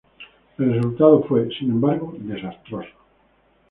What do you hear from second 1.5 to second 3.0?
sin embargo, desastroso.